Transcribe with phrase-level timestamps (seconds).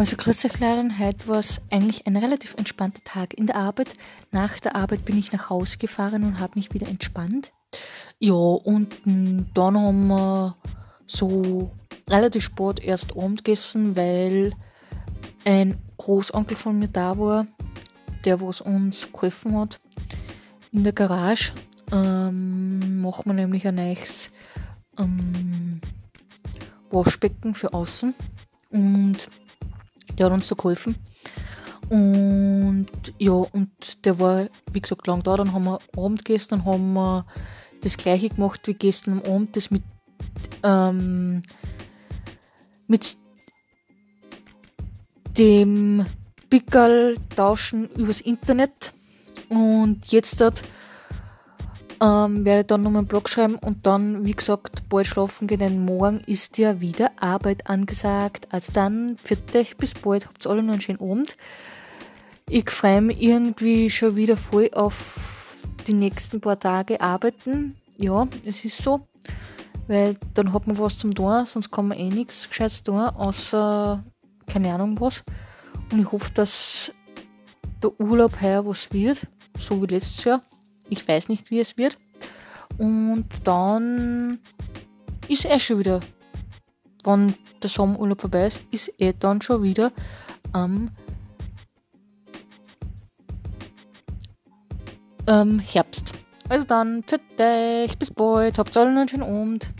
[0.00, 3.88] Also euch Leute, heute war es eigentlich ein relativ entspannter Tag in der Arbeit.
[4.30, 7.52] Nach der Arbeit bin ich nach Hause gefahren und habe mich wieder entspannt.
[8.18, 10.56] Ja, und dann haben wir
[11.04, 11.70] so
[12.08, 14.54] relativ spät erst Abend gegessen, weil
[15.44, 17.46] ein Großonkel von mir da war,
[18.24, 19.82] der was uns geholfen hat
[20.72, 21.52] in der Garage.
[21.92, 24.30] Ähm, machen wir nämlich ein neues
[24.98, 25.82] ähm,
[26.90, 28.14] Waschbecken für außen
[28.70, 29.28] und
[30.20, 30.96] der hat uns da geholfen.
[31.88, 32.86] Und
[33.18, 35.36] ja, und der war, wie gesagt, lang da.
[35.36, 37.26] Dann haben wir Abend dann haben wir
[37.80, 39.82] das gleiche gemacht wie gestern am Abend, das mit,
[40.62, 41.40] ähm,
[42.86, 43.16] mit
[45.38, 46.04] dem
[46.50, 48.92] Pickerl tauschen übers Internet.
[49.48, 50.62] Und jetzt dort
[52.00, 55.84] ähm, werde dann noch einen Blog schreiben und dann, wie gesagt, bald schlafen gehen, denn
[55.84, 58.48] morgen ist ja wieder Arbeit angesagt.
[58.50, 61.36] Also dann, für dich bis bald, habt alle noch einen schönen Abend.
[62.48, 67.76] Ich freue mich irgendwie schon wieder voll auf die nächsten paar Tage arbeiten.
[67.98, 69.06] Ja, es ist so,
[69.86, 74.02] weil dann hat man was zum tun, sonst kann man eh nichts Gescheites tun, außer
[74.46, 75.22] keine Ahnung was.
[75.92, 76.92] Und ich hoffe, dass
[77.82, 79.26] der Urlaub heuer was wird,
[79.58, 80.42] so wie letztes Jahr.
[80.90, 81.96] Ich weiß nicht, wie es wird.
[82.78, 84.38] Und dann
[85.28, 86.00] ist er schon wieder,
[87.04, 89.92] wenn der Sommerurlaub vorbei ist, ist er dann schon wieder
[90.52, 90.90] am
[95.26, 96.12] ähm, Herbst.
[96.48, 99.72] Also dann, für dich, bis bald, habt alle einen schönen Abend.